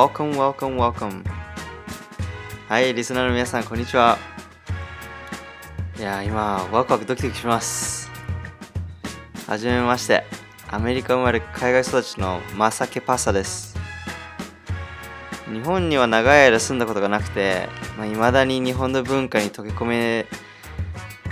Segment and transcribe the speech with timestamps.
[0.00, 1.22] Welcome, welcome, welcome.
[2.70, 4.16] はい、リスナーの皆さん、こんにちは。
[5.98, 8.10] いや、今、ワクワクドキドキします。
[9.46, 10.24] はじめまして。
[10.70, 13.76] アメリカ生まれ海外育ちのマサケパサです。
[15.52, 20.26] 日本には長い間住んだことがなくて、まあ、未だに日本の文化に溶け込め、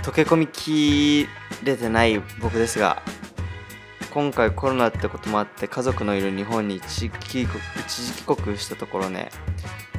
[0.03, 1.27] 溶け込みき
[1.63, 3.01] れてない僕ですが、
[4.11, 9.29] 今回コロナってこともあって家族のいる日本に一時帰国帰国したところね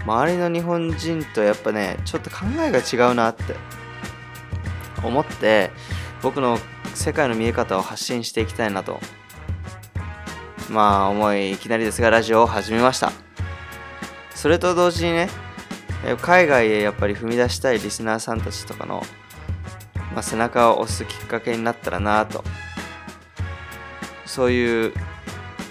[0.04, 3.54] 周りの日本人とやっぱねちょっと考えが違うなって
[5.02, 5.70] 思って
[6.22, 6.58] 僕の
[6.94, 9.00] 世界の見え方を発信していきたいなと
[10.68, 13.12] まあ思いいきなりですがラジオを始めました。
[14.40, 15.28] それと同時にね
[16.22, 19.02] 海外へやっぱり踏み出したいリスナーさんたちとかの、
[20.14, 22.42] まあ、背中を押すきっかけになったらなと
[24.30, 24.92] そういう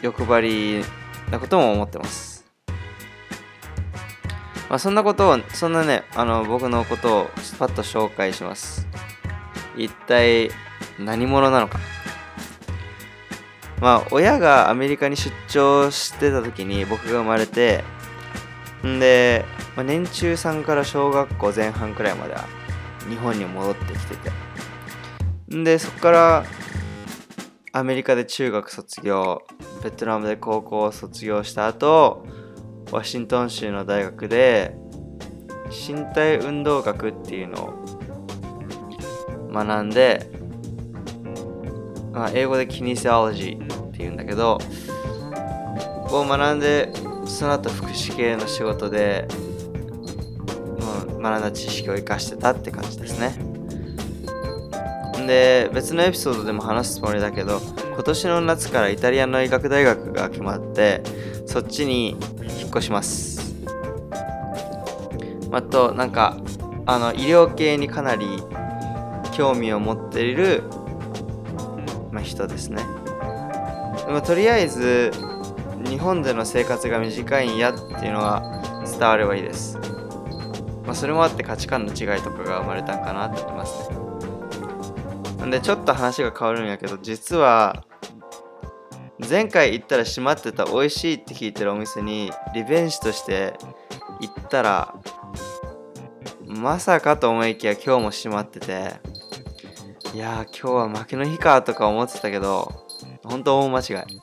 [0.01, 0.85] 欲張り
[1.31, 2.45] なことも思ってます。
[4.69, 8.85] まあ、そんなことを、そんなね、あの、僕のことをパッと紹介します。
[9.77, 10.51] 一体
[10.99, 11.79] 何者なのか。
[13.79, 17.85] まあ、親がアメリカに出張してた時に僕が生まれて、
[18.85, 19.45] んで、
[19.77, 22.43] まあ、年中さんから小学校前半くらいまでは
[23.09, 24.31] 日本に戻ってきてて。
[25.63, 26.45] で、そこから
[27.71, 29.43] アメリカで中学卒業
[29.83, 32.25] ベトナムで高校を卒業した後
[32.91, 34.75] ワシントン州の大学で
[35.69, 40.31] 身体運動学っていうのを学んで、
[42.11, 44.57] まあ、英語でキニセオロジーっていうんだけど
[46.11, 46.91] を学んで
[47.25, 49.27] その後福祉系の仕事で、
[51.19, 53.58] まあ、学んだ知識を生かしてたって感じですね。
[55.29, 57.61] で別のエピソードでも話すつもりだけど
[57.93, 61.03] 今年の夏からイタリアの医学大学が決まって
[61.45, 62.17] そっちに
[62.59, 63.39] 引っ越します。
[65.51, 66.37] あとなんか
[66.87, 68.41] あの医療系にかなり
[69.31, 70.63] 興味を持っている、
[72.11, 72.83] まあ、人ですね。
[74.07, 75.11] でもとりあえず
[75.87, 79.77] 日本での生活が短いんやっていうのが伝わればいいです、
[80.85, 84.08] まあ、それもあって価値観の違いとかが生まれたんかなって思いますね。
[85.45, 87.85] んでちょっと話が変わるんやけど実は
[89.29, 93.53] 前回行ったら閉まってた美味しいって聞いてるお店にリベンジとして
[94.21, 94.95] 行ったら
[96.45, 98.93] まさかと思いきや今日も閉まってて
[100.13, 102.71] いやー今日は負けの日かとか思ってたけど
[103.23, 104.19] 本当大間違い。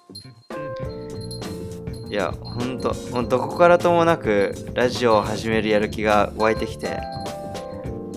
[2.09, 7.01] いや本当どこからともなくラジオを始めるやる気が湧いてきて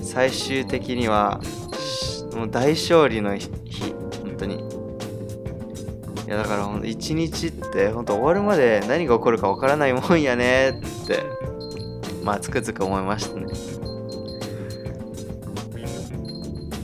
[0.03, 1.41] 最終的には
[2.35, 3.49] もう大勝利の日
[4.23, 4.63] 本当に。
[6.27, 11.23] いやだからほんと一日って本当終わるまで何が起こるかわからないもんやねって
[12.23, 13.47] まあつくづく思いましたね。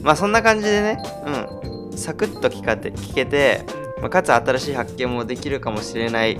[0.02, 1.96] まあそんな感じでねうん。
[1.96, 3.64] サクッと聞かて聞けて、
[4.00, 6.38] まあ、かつ新しい発見もできるかもしれない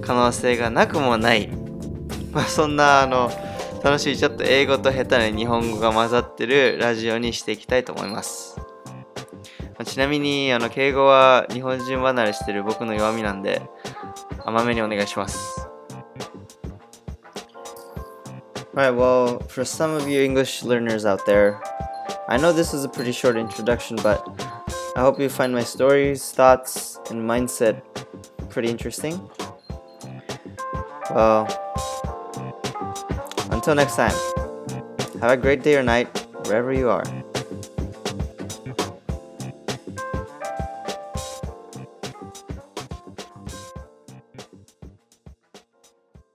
[0.00, 1.48] 可能性がなくもない。
[2.32, 3.30] まあそんなあの
[3.82, 8.60] 楽しいちょっと英語と下手に日本語が混ざってるラジオにしていきたいと思います。
[9.84, 13.62] ちなみにあの敬語は日本人離れしてる僕の弱みなんで
[14.44, 15.68] 甘めにお願いします。
[18.74, 21.56] Alright, well, for some of you English learners out there,
[22.28, 24.22] I know this is a pretty short introduction, but
[24.94, 27.82] I hope you find my stories, thoughts, and mindset
[28.48, 29.20] pretty interesting.
[31.10, 31.48] Well,
[33.68, 34.16] Until next time,
[35.20, 36.08] have a great day or night
[36.46, 37.04] wherever you are.